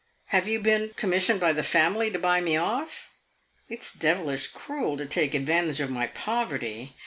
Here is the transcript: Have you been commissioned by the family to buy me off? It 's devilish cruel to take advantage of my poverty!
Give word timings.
Have 0.29 0.47
you 0.47 0.59
been 0.59 0.89
commissioned 0.95 1.39
by 1.39 1.53
the 1.53 1.61
family 1.61 2.09
to 2.09 2.17
buy 2.17 2.41
me 2.41 2.57
off? 2.57 3.11
It 3.69 3.83
's 3.83 3.91
devilish 3.93 4.47
cruel 4.47 4.97
to 4.97 5.05
take 5.05 5.35
advantage 5.35 5.79
of 5.79 5.91
my 5.91 6.07
poverty! 6.07 6.95